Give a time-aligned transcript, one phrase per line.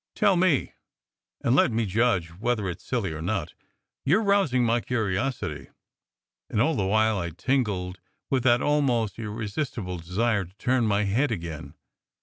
[0.15, 0.73] "Tell me,
[1.41, 3.53] and let me judge whether it s silly or not.
[4.03, 5.69] You re rousing my curiosity."
[6.49, 11.29] And all the while I tingled with that almost irresistible desire to turn my head
[11.29, 11.75] again.